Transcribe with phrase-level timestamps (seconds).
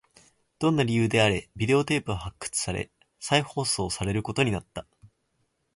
[0.57, 4.87] どんな理由であれ、ビデオテープは発掘され、再放送されることになった